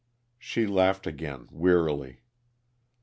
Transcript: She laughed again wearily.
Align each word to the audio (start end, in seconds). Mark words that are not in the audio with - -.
She 0.39 0.65
laughed 0.65 1.05
again 1.05 1.47
wearily. 1.51 2.21